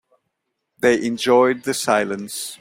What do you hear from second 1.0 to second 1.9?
enjoyed the